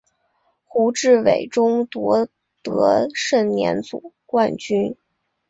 [0.65, 2.27] 胡志伟中夺
[2.63, 4.97] 得盛年组冠军。